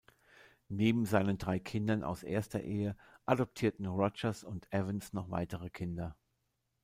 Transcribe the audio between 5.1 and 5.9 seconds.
noch weitere